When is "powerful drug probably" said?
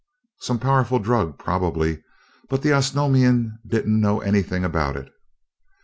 0.57-2.01